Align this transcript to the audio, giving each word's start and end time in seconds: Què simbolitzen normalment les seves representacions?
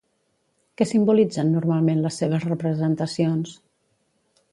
Què 0.79 0.85
simbolitzen 0.91 1.51
normalment 1.57 2.01
les 2.05 2.17
seves 2.21 2.47
representacions? 2.47 3.53